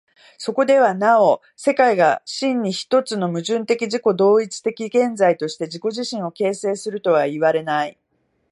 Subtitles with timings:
[0.39, 7.99] そこではなお世界が真に一つの矛盾的自己同一的現在として自己自身を形成するとはいわれない。